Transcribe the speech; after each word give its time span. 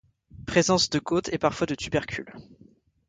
Présence 0.47 0.89
de 0.89 0.97
côtes 0.97 1.29
et 1.31 1.37
parfois 1.37 1.67
de 1.67 1.75
tubercules. 1.75 2.33